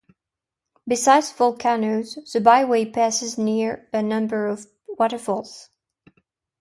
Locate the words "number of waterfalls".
4.01-5.69